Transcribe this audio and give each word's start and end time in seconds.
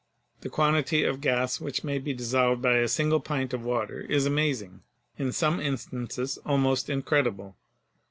The 0.39 0.49
quantity 0.49 1.03
of 1.03 1.21
gas 1.21 1.61
which 1.61 1.83
may 1.83 1.99
be 1.99 2.11
dissolved 2.11 2.59
by 2.59 2.77
a 2.77 2.87
single 2.87 3.19
pint 3.19 3.53
of 3.53 3.61
water 3.63 3.99
is 4.01 4.25
amazing, 4.25 4.81
in 5.19 5.31
some 5.31 5.59
instances 5.59 6.39
almost 6.43 6.89
incredible. 6.89 7.55